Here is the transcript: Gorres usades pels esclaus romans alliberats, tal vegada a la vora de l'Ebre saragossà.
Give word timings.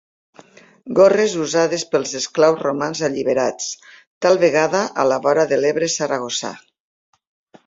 Gorres 0.99 1.35
usades 1.43 1.83
pels 1.91 2.13
esclaus 2.19 2.57
romans 2.67 3.03
alliberats, 3.09 3.69
tal 4.27 4.41
vegada 4.45 4.83
a 5.05 5.07
la 5.11 5.21
vora 5.27 5.47
de 5.53 5.61
l'Ebre 5.65 5.93
saragossà. 5.99 6.53